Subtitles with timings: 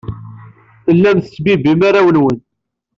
[0.85, 2.37] Tellam tettbibbim arraw-nwen.